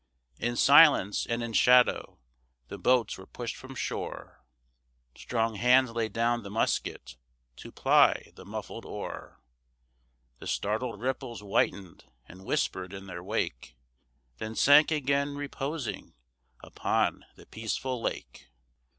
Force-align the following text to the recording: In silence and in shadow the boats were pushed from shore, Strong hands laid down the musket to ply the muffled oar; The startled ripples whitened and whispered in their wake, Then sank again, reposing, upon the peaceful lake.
In 0.39 0.55
silence 0.55 1.27
and 1.27 1.43
in 1.43 1.53
shadow 1.53 2.17
the 2.69 2.79
boats 2.79 3.19
were 3.19 3.27
pushed 3.27 3.55
from 3.55 3.75
shore, 3.75 4.43
Strong 5.15 5.57
hands 5.57 5.91
laid 5.91 6.11
down 6.11 6.41
the 6.41 6.49
musket 6.49 7.17
to 7.57 7.71
ply 7.71 8.31
the 8.33 8.43
muffled 8.43 8.83
oar; 8.83 9.43
The 10.39 10.47
startled 10.47 10.99
ripples 11.01 11.41
whitened 11.41 12.05
and 12.27 12.45
whispered 12.45 12.93
in 12.95 13.05
their 13.05 13.21
wake, 13.23 13.75
Then 14.39 14.55
sank 14.55 14.89
again, 14.89 15.35
reposing, 15.35 16.15
upon 16.63 17.23
the 17.35 17.45
peaceful 17.45 18.01
lake. 18.01 18.47